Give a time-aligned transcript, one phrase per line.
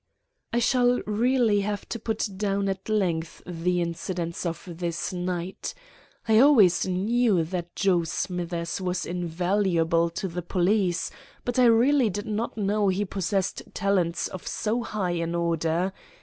[0.51, 5.75] "I shall really have to put down at length the incidents of this night.
[6.27, 11.11] I always knew that Joe Smithers was invaluable to the police,
[11.45, 15.93] but I really did not know he possessed talents of so high an order.